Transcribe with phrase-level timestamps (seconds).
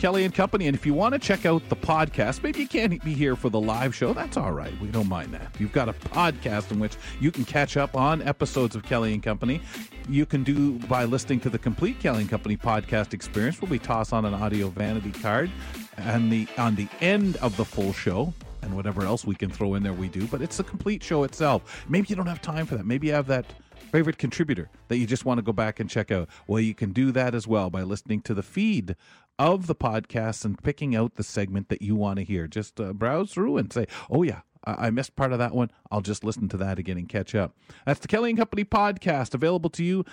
[0.00, 0.66] Kelly and Company.
[0.66, 3.50] And if you want to check out the podcast, maybe you can't be here for
[3.50, 4.14] the live show.
[4.14, 4.72] That's all right.
[4.80, 5.54] We don't mind that.
[5.58, 9.22] You've got a podcast in which you can catch up on episodes of Kelly and
[9.22, 9.60] Company.
[10.08, 13.78] You can do by listening to the complete Kelly and Company podcast experience, where we
[13.78, 15.50] toss on an audio vanity card,
[15.98, 18.32] and the on the end of the full show,
[18.62, 20.26] and whatever else we can throw in there, we do.
[20.28, 21.84] But it's the complete show itself.
[21.90, 22.86] Maybe you don't have time for that.
[22.86, 23.44] Maybe you have that
[23.90, 26.28] favorite contributor that you just want to go back and check out.
[26.46, 28.96] Well, you can do that as well by listening to the feed
[29.40, 32.46] of the podcast and picking out the segment that you want to hear.
[32.46, 34.42] Just uh, browse through and say, oh, yeah.
[34.62, 35.70] I missed part of that one.
[35.90, 37.56] I'll just listen to that again and catch up.
[37.86, 40.04] That's the Kelly and Company podcast available to you,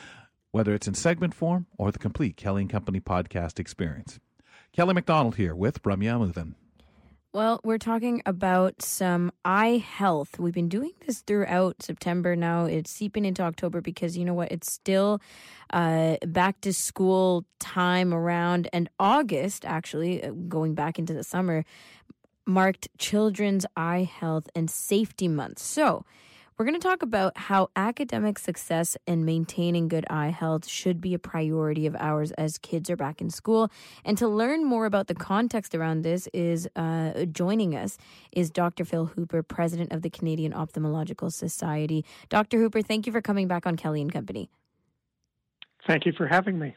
[0.51, 4.19] whether it's in segment form or the complete Kelly and Company podcast experience.
[4.71, 6.55] Kelly McDonald here with Ramya Amuthan.
[7.37, 10.39] Well, we're talking about some eye health.
[10.39, 12.65] We've been doing this throughout September now.
[12.65, 14.51] It's seeping into October because you know what?
[14.51, 15.21] It's still
[15.69, 21.63] uh, back to school time around, and August, actually, uh, going back into the summer,
[22.47, 25.59] marked Children's Eye Health and Safety Month.
[25.59, 26.05] So,
[26.57, 31.13] we're going to talk about how academic success and maintaining good eye health should be
[31.13, 33.69] a priority of ours as kids are back in school.
[34.03, 37.97] And to learn more about the context around this is uh, joining us
[38.31, 38.85] is Dr.
[38.85, 42.03] Phil Hooper, president of the Canadian Ophthalmological Society.
[42.29, 42.57] Dr.
[42.57, 44.49] Hooper, thank you for coming back on Kelly and Company.
[45.85, 46.75] Thank you for having me.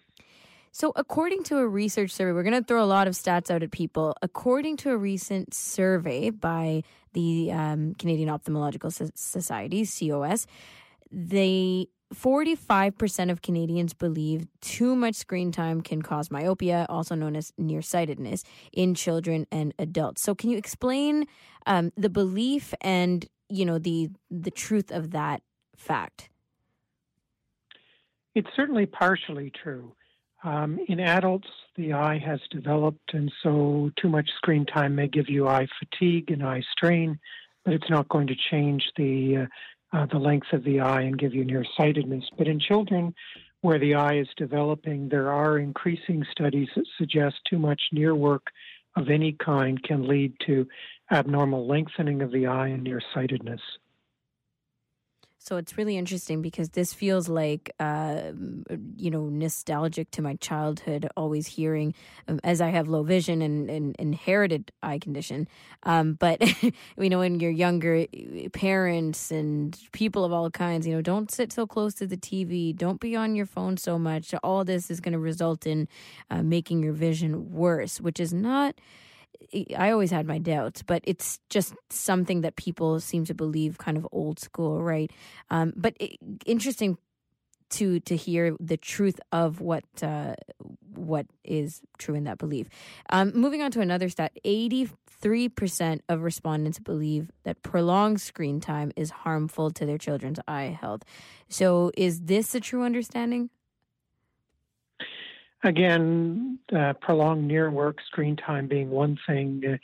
[0.72, 3.62] So, according to a research survey, we're going to throw a lot of stats out
[3.62, 4.16] at people.
[4.22, 10.46] According to a recent survey by the um, Canadian Ophthalmological Society, COS,
[11.10, 17.52] they 45% of Canadians believe too much screen time can cause myopia, also known as
[17.58, 20.22] nearsightedness, in children and adults.
[20.22, 21.26] So, can you explain
[21.66, 25.42] um, the belief and you know the the truth of that
[25.76, 26.30] fact?
[28.36, 29.92] It's certainly partially true.
[30.42, 35.28] Um, in adults, the eye has developed, and so too much screen time may give
[35.28, 37.18] you eye fatigue and eye strain,
[37.64, 39.46] but it's not going to change the
[39.92, 42.24] uh, uh, the length of the eye and give you nearsightedness.
[42.38, 43.14] But in children
[43.62, 48.46] where the eye is developing, there are increasing studies that suggest too much near work
[48.96, 50.66] of any kind can lead to
[51.10, 53.60] abnormal lengthening of the eye and nearsightedness.
[55.42, 58.32] So it's really interesting because this feels like, uh,
[58.96, 61.94] you know, nostalgic to my childhood, always hearing,
[62.28, 65.48] um, as I have low vision and, and inherited eye condition.
[65.84, 66.42] Um, but,
[66.98, 68.04] you know, when you're younger,
[68.52, 72.76] parents and people of all kinds, you know, don't sit so close to the TV,
[72.76, 74.34] don't be on your phone so much.
[74.44, 75.88] All this is going to result in
[76.30, 78.74] uh, making your vision worse, which is not
[79.76, 83.96] I always had my doubts, but it's just something that people seem to believe, kind
[83.96, 85.10] of old school, right?
[85.50, 86.98] Um, but it, interesting
[87.70, 90.34] to to hear the truth of what uh,
[90.94, 92.68] what is true in that belief.
[93.10, 98.60] Um, moving on to another stat: eighty three percent of respondents believe that prolonged screen
[98.60, 101.02] time is harmful to their children's eye health.
[101.48, 103.50] So, is this a true understanding?
[105.62, 109.78] Again, uh, prolonged near work screen time being one thing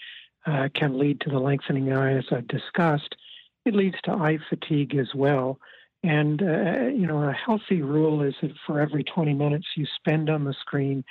[0.46, 3.14] uh, can lead to the lengthening eye, as I've discussed.
[3.64, 5.58] It leads to eye fatigue as well.
[6.02, 10.30] And, uh, you know, a healthy rule is that for every 20 minutes you spend
[10.30, 11.04] on the screen,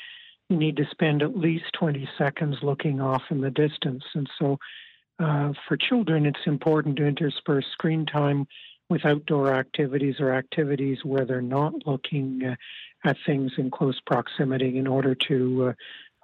[0.50, 4.04] you need to spend at least 20 seconds looking off in the distance.
[4.14, 4.58] And so
[5.20, 8.48] uh, for children, it's important to intersperse screen time
[8.90, 12.56] with outdoor activities or activities where they're not looking uh,
[13.08, 15.74] at things in close proximity in order to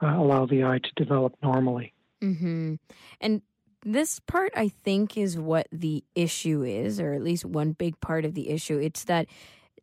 [0.04, 1.94] uh, uh, allow the eye to develop normally.
[2.24, 2.76] Mm-hmm.
[3.20, 3.42] And
[3.84, 8.26] this part, I think, is what the issue is, or at least one big part
[8.26, 8.78] of the issue.
[8.78, 9.28] It's that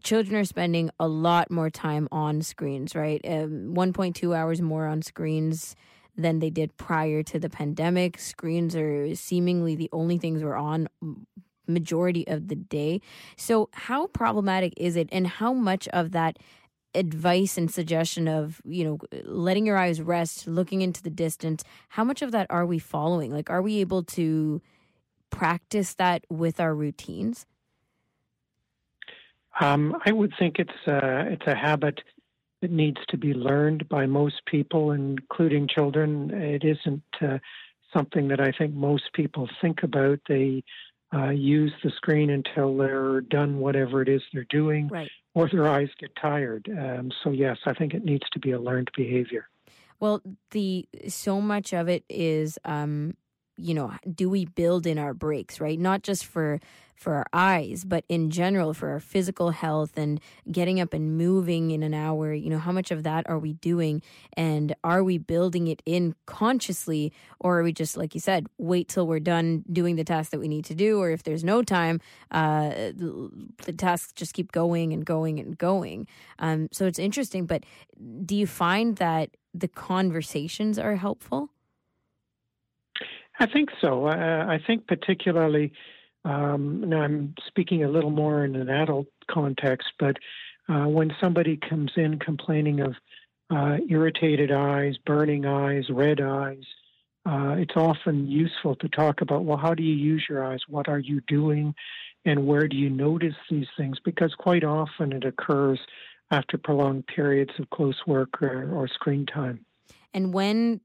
[0.03, 3.21] children are spending a lot more time on screens, right?
[3.25, 5.75] Um, 1.2 hours more on screens
[6.17, 8.19] than they did prior to the pandemic.
[8.19, 10.89] Screens are seemingly the only things we're on
[11.69, 13.01] majority of the day.
[13.37, 16.39] So, how problematic is it, and how much of that
[16.95, 22.03] advice and suggestion of you know letting your eyes rest looking into the distance how
[22.03, 23.31] much of that are we following?
[23.33, 24.61] Like are we able to
[25.31, 27.47] practice that with our routines?
[29.61, 32.01] Um, i would think it's a, it's a habit
[32.63, 36.31] that needs to be learned by most people including children.
[36.31, 37.39] It isn't uh,
[37.95, 40.21] something that i think most people think about.
[40.29, 40.65] They
[41.15, 45.11] uh, use the screen until they're done whatever it is they're doing, Right.
[45.35, 46.69] or their eyes get tired.
[46.71, 49.49] Um, so yes, I think it needs to be a learned behavior.
[50.01, 50.23] Well,
[50.53, 53.15] the so much of it is, um,
[53.59, 55.79] you know, do we build in our breaks, right?
[55.79, 56.61] Not just for
[56.99, 60.21] for our eyes, but in general for our physical health and
[60.51, 62.33] getting up and moving in an hour.
[62.33, 64.03] You know, how much of that are we doing,
[64.33, 68.89] and are we building it in consciously, or are we just, like you said, wait
[68.89, 71.63] till we're done doing the task that we need to do, or if there's no
[71.63, 72.01] time,
[72.33, 76.09] uh, the, tasks just keep going and going and going.
[76.41, 77.63] Um, so it's interesting, but
[78.25, 81.51] do you find that the conversations are helpful?
[83.39, 84.07] I think so.
[84.07, 85.73] Uh, I think particularly,
[86.25, 90.17] um, now I'm speaking a little more in an adult context, but
[90.69, 92.95] uh, when somebody comes in complaining of
[93.51, 96.65] uh, irritated eyes, burning eyes, red eyes,
[97.25, 100.61] uh, it's often useful to talk about, well, how do you use your eyes?
[100.69, 101.75] What are you doing?
[102.25, 103.99] And where do you notice these things?
[104.05, 105.79] Because quite often it occurs
[106.31, 109.65] after prolonged periods of close work or, or screen time.
[110.13, 110.81] And when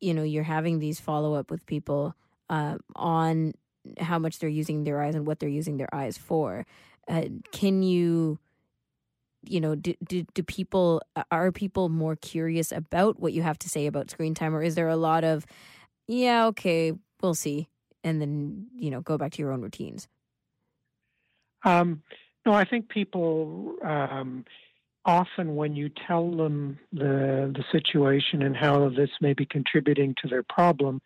[0.00, 2.14] you know you're having these follow up with people
[2.48, 3.54] uh, on
[3.98, 6.66] how much they're using their eyes and what they're using their eyes for,
[7.08, 7.22] uh,
[7.52, 8.38] can you?
[9.48, 13.68] You know, do, do do people are people more curious about what you have to
[13.68, 15.46] say about screen time, or is there a lot of,
[16.08, 16.92] yeah, okay,
[17.22, 17.68] we'll see,
[18.02, 20.08] and then you know go back to your own routines?
[21.64, 22.02] Um,
[22.44, 24.44] no, I think people um,
[25.06, 30.28] often, when you tell them the the situation and how this may be contributing to
[30.28, 31.00] their problem,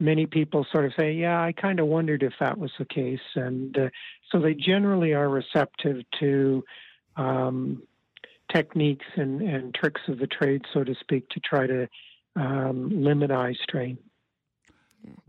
[0.00, 3.20] many people sort of say, "Yeah, I kind of wondered if that was the case,"
[3.34, 3.88] and uh,
[4.32, 6.64] so they generally are receptive to
[7.16, 7.82] um,
[8.52, 11.88] techniques and, and tricks of the trade, so to speak, to try to
[12.36, 13.98] um, limit eye strain.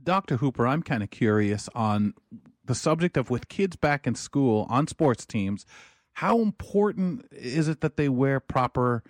[0.04, 0.38] Dr.
[0.38, 2.14] Hooper, I'm kind of curious on
[2.66, 5.66] the subject of with kids back in school on sports teams,
[6.18, 9.04] how important is it that they wear proper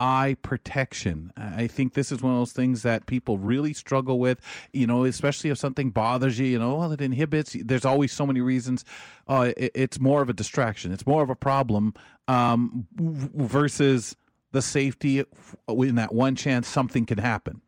[0.00, 1.30] eye protection?
[1.36, 4.40] I think this is one of those things that people really struggle with,
[4.72, 7.54] you know, especially if something bothers you, you know, well, it inhibits.
[7.62, 8.82] There's always so many reasons.
[9.28, 11.92] Uh, it, it's more of a distraction, it's more of a problem
[12.28, 14.16] um, versus
[14.52, 15.22] the safety
[15.68, 17.60] in that one chance something can happen.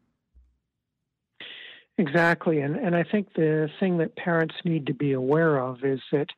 [1.98, 6.00] Exactly, and and I think the thing that parents need to be aware of is
[6.12, 6.28] that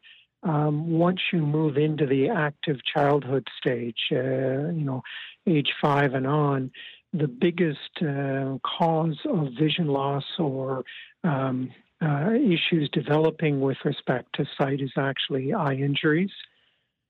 [0.42, 5.02] um, once you move into the active childhood stage, uh, you know,
[5.46, 6.70] age five and on,
[7.12, 10.84] the biggest uh, cause of vision loss or
[11.24, 11.70] um,
[12.02, 16.30] uh, issues developing with respect to sight is actually eye injuries,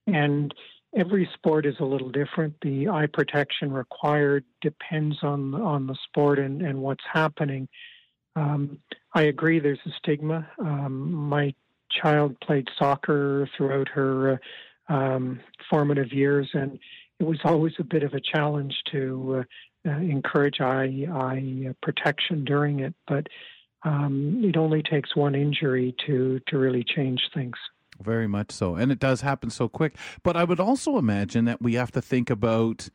[0.07, 0.53] and
[0.95, 2.55] every sport is a little different.
[2.61, 7.67] The eye protection required depends on on the sport and, and what's happening.
[8.35, 8.79] Um,
[9.13, 9.59] I agree.
[9.59, 10.49] There's a stigma.
[10.59, 11.53] Um, my
[11.89, 14.39] child played soccer throughout her
[14.89, 15.39] uh, um,
[15.69, 16.79] formative years, and
[17.19, 19.43] it was always a bit of a challenge to
[19.85, 22.93] uh, uh, encourage eye eye protection during it.
[23.07, 23.27] But
[23.83, 27.55] um, it only takes one injury to to really change things.
[28.01, 29.95] Very much so, and it does happen so quick.
[30.23, 32.89] But I would also imagine that we have to think about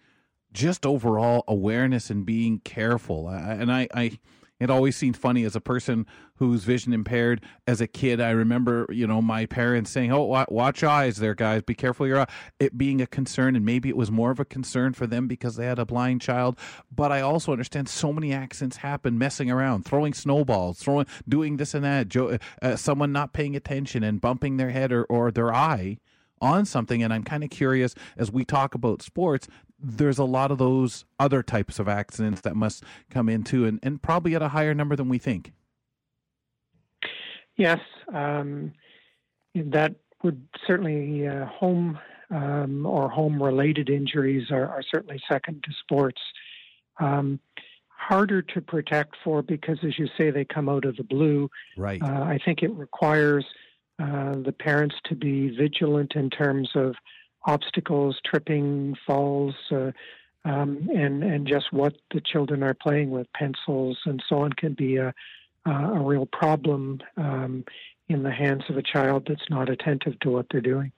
[0.54, 3.28] just overall awareness and being careful.
[3.28, 4.18] And I, I
[4.60, 6.06] it always seemed funny as a person
[6.36, 8.20] who's vision impaired as a kid.
[8.20, 11.62] I remember, you know, my parents saying, "Oh, watch eyes, there, guys.
[11.62, 12.28] Be careful your eye."
[12.60, 15.56] It being a concern, and maybe it was more of a concern for them because
[15.56, 16.58] they had a blind child.
[16.94, 21.74] But I also understand so many accidents happen, messing around, throwing snowballs, throwing, doing this
[21.74, 22.14] and that.
[22.62, 25.98] Uh, someone not paying attention and bumping their head or, or their eye
[26.40, 27.02] on something.
[27.02, 29.48] And I'm kind of curious as we talk about sports,
[29.84, 34.02] there's a lot of those other types of accidents that must come into and, and
[34.02, 35.52] probably at a higher number than we think.
[37.56, 37.80] Yes,
[38.12, 38.72] um,
[39.54, 41.98] that would certainly uh, home
[42.30, 46.20] um, or home related injuries are, are, certainly second to sports.
[46.98, 47.38] Um,
[47.88, 51.48] harder to protect for because, as you say, they come out of the blue.
[51.76, 52.02] Right.
[52.02, 53.44] Uh, I think it requires
[54.02, 56.96] uh, the parents to be vigilant in terms of
[57.44, 59.92] obstacles, tripping, falls, uh,
[60.44, 64.74] um, and and just what the children are playing with, pencils and so on, can
[64.74, 65.14] be a
[65.66, 67.64] a real problem um,
[68.08, 70.92] in the hands of a child that's not attentive to what they're doing.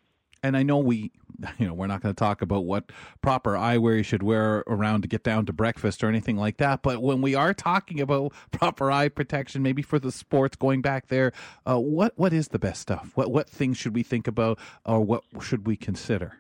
[0.47, 1.11] And I know we,
[1.59, 5.03] you know, we're not going to talk about what proper eyewear you should wear around
[5.03, 6.83] to get down to breakfast or anything like that.
[6.83, 11.09] But when we are talking about proper eye protection, maybe for the sports, going back
[11.09, 11.33] there,
[11.69, 13.13] uh, what what is the best stuff?
[13.15, 16.39] What what things should we think about, or what should we consider?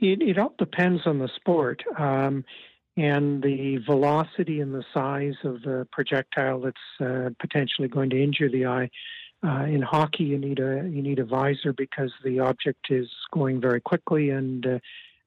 [0.00, 1.82] It, it all depends on the sport.
[1.98, 2.44] Um,
[2.96, 8.50] and the velocity and the size of the projectile that's uh, potentially going to injure
[8.50, 8.90] the eye.
[9.46, 13.60] Uh, in hockey, you need a you need a visor because the object is going
[13.60, 14.78] very quickly and uh,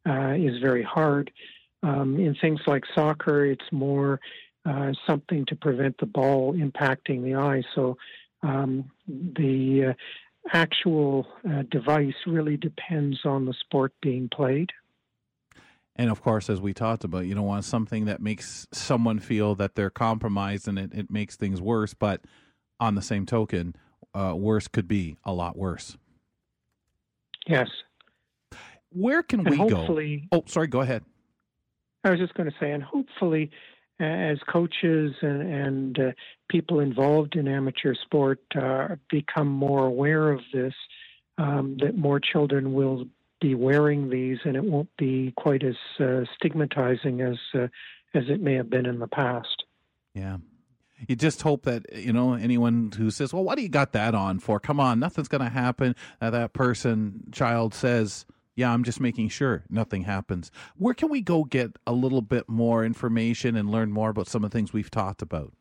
[0.07, 1.31] uh, is very hard.
[1.83, 4.19] Um, in things like soccer, it's more
[4.65, 7.63] uh, something to prevent the ball impacting the eye.
[7.73, 7.97] So
[8.43, 9.93] um, the uh,
[10.53, 14.71] actual uh, device really depends on the sport being played.
[15.95, 19.55] And of course, as we talked about, you don't want something that makes someone feel
[19.55, 21.93] that they're compromised and it, it makes things worse.
[21.93, 22.21] But
[22.79, 23.75] on the same token,
[24.13, 25.97] uh, worse could be a lot worse.
[27.47, 27.69] Yes.
[28.91, 30.39] Where can and we hopefully, go?
[30.39, 31.03] Oh, sorry, go ahead.
[32.03, 33.51] I was just going to say, and hopefully,
[33.99, 36.11] as coaches and, and uh,
[36.49, 40.73] people involved in amateur sport uh, become more aware of this,
[41.37, 43.05] um, that more children will
[43.39, 47.67] be wearing these, and it won't be quite as uh, stigmatizing as uh,
[48.13, 49.63] as it may have been in the past.
[50.13, 50.37] Yeah.
[51.07, 54.15] You just hope that you know anyone who says, "Well, what do you got that
[54.15, 55.95] on for?" Come on, nothing's going to happen.
[56.19, 61.21] Uh, that person, child says, "Yeah, I'm just making sure nothing happens." Where can we
[61.21, 64.73] go get a little bit more information and learn more about some of the things
[64.73, 65.53] we've talked about?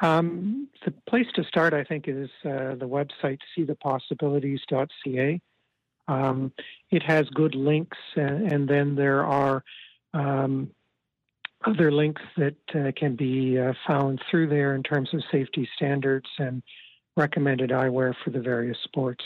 [0.00, 5.40] Um, the place to start, I think, is uh, the website seethepossibilities.ca.
[6.06, 6.52] Um,
[6.90, 9.64] it has good links, and, and then there are
[10.14, 10.70] um,
[11.66, 16.28] other links that uh, can be uh, found through there in terms of safety standards
[16.38, 16.62] and
[17.16, 19.24] recommended eyewear for the various sports.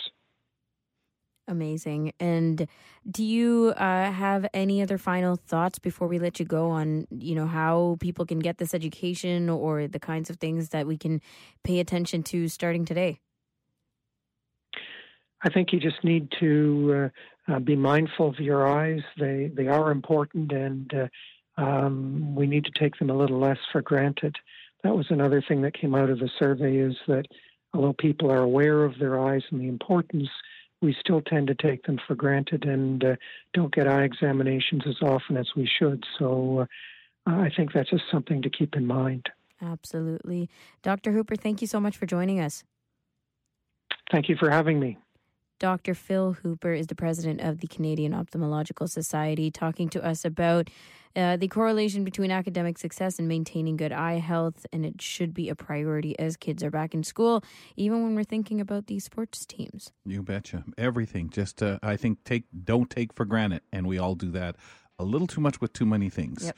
[1.49, 2.13] Amazing.
[2.21, 2.69] And
[3.11, 7.35] do you uh, have any other final thoughts before we let you go on, you
[7.35, 11.21] know, how people can get this education or the kinds of things that we can
[11.65, 13.19] pay attention to starting today?
[15.45, 17.11] I think you just need to
[17.49, 19.01] uh, uh, be mindful of your eyes.
[19.19, 21.09] They they are important, and uh,
[21.63, 24.37] um, we need to take them a little less for granted.
[24.83, 27.27] That was another thing that came out of the survey is that
[27.73, 30.29] although people are aware of their eyes and the importance,
[30.81, 33.17] we still tend to take them for granted and uh,
[33.55, 36.05] don't get eye examinations as often as we should.
[36.19, 36.67] So
[37.27, 39.29] uh, I think that's just something to keep in mind.
[39.63, 40.51] Absolutely.
[40.83, 41.13] Dr.
[41.13, 42.65] Hooper, thank you so much for joining us.
[44.11, 44.99] Thank you for having me.
[45.63, 45.95] Dr.
[45.95, 50.69] Phil Hooper is the president of the Canadian Ophthalmological Society, talking to us about
[51.15, 54.67] uh, the correlation between academic success and maintaining good eye health.
[54.73, 57.45] And it should be a priority as kids are back in school,
[57.77, 59.93] even when we're thinking about these sports teams.
[60.05, 60.65] You betcha.
[60.77, 61.31] Everything.
[61.31, 63.63] Just, uh, I think, take don't take for granted.
[63.73, 64.57] And we all do that
[64.99, 66.47] a little too much with too many things.
[66.47, 66.57] Yep.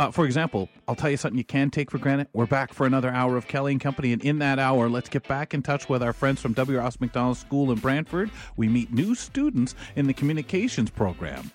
[0.00, 2.28] Uh, for example, I'll tell you something you can take for granted.
[2.32, 5.28] We're back for another hour of Kelly and Company, and in that hour, let's get
[5.28, 6.78] back in touch with our friends from W.
[6.78, 8.30] Ross Macdonald School in Brantford.
[8.56, 11.50] We meet new students in the communications program.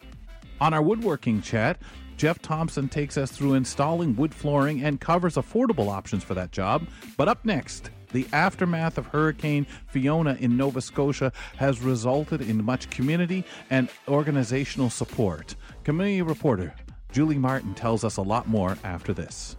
[0.62, 1.82] On our woodworking chat,
[2.18, 6.88] Jeff Thompson takes us through installing wood flooring and covers affordable options for that job.
[7.18, 12.92] But up next, the aftermath of Hurricane Fiona in Nova Scotia has resulted in much
[12.92, 15.56] community and organizational support.
[15.84, 16.76] Community reporter
[17.16, 19.56] Julie Martin tells us a lot more after this.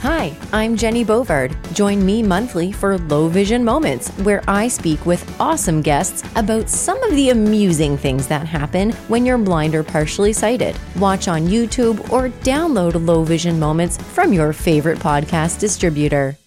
[0.00, 1.54] Hi, I'm Jenny Bovard.
[1.74, 7.02] Join me monthly for Low Vision Moments, where I speak with awesome guests about some
[7.02, 10.78] of the amusing things that happen when you're blind or partially sighted.
[10.98, 16.38] Watch on YouTube or download Low Vision Moments from your favorite podcast distributor.